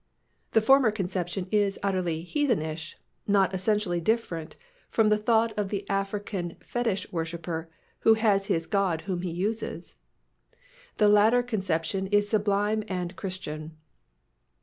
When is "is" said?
1.51-1.77, 12.07-12.27